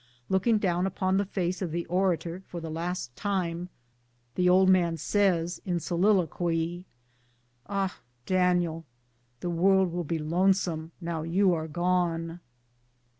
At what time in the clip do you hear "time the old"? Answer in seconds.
3.15-4.67